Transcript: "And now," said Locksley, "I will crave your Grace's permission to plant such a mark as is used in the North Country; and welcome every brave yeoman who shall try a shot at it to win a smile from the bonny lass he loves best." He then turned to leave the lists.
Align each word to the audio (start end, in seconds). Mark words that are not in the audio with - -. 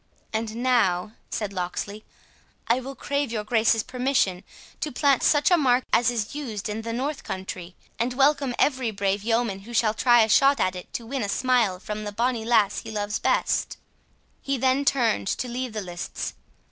"And 0.33 0.55
now," 0.55 1.11
said 1.29 1.53
Locksley, 1.53 2.03
"I 2.67 2.79
will 2.79 2.95
crave 2.95 3.31
your 3.31 3.43
Grace's 3.43 3.83
permission 3.83 4.43
to 4.79 4.91
plant 4.91 5.21
such 5.21 5.51
a 5.51 5.57
mark 5.57 5.83
as 5.93 6.09
is 6.09 6.33
used 6.33 6.69
in 6.69 6.81
the 6.81 6.91
North 6.91 7.23
Country; 7.23 7.75
and 7.99 8.11
welcome 8.15 8.55
every 8.57 8.89
brave 8.89 9.21
yeoman 9.23 9.59
who 9.59 9.75
shall 9.75 9.93
try 9.93 10.23
a 10.23 10.27
shot 10.27 10.59
at 10.59 10.75
it 10.75 10.91
to 10.93 11.05
win 11.05 11.21
a 11.21 11.29
smile 11.29 11.79
from 11.79 12.03
the 12.03 12.11
bonny 12.11 12.43
lass 12.43 12.79
he 12.79 12.89
loves 12.89 13.19
best." 13.19 13.77
He 14.41 14.57
then 14.57 14.85
turned 14.85 15.27
to 15.27 15.47
leave 15.47 15.71
the 15.73 15.81
lists. 15.81 16.33